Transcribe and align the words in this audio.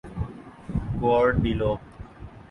Guadeloupe 1.01 1.81